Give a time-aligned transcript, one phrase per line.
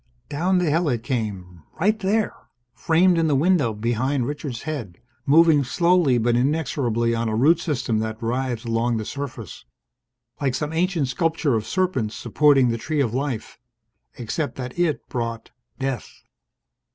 [0.29, 2.33] Down the hill it came right there!
[2.73, 7.99] framed in the window behind Richard's head, moving slowly but inexorably on a root system
[7.99, 9.63] that writhed along the surface.
[10.41, 13.59] Like some ancient sculpture of Serpents Supporting the Tree of Life.
[14.17, 16.11] Except that it brought death